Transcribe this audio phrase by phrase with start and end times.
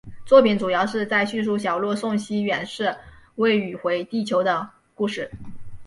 [0.25, 2.91] 作品主要是在叙述小路送西远寺
[3.35, 5.29] 未宇回地球的故事。